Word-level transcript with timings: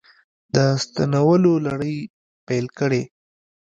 د 0.55 0.57
ستنولو 0.83 1.53
لړۍ 1.65 1.97
پیل 2.47 2.65
کړې 2.79 3.01